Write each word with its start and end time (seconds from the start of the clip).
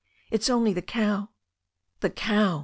It's 0.31 0.49
only 0.49 0.73
the 0.73 0.81
cow." 0.81 1.29
"The 1.99 2.09
cow!" 2.09 2.59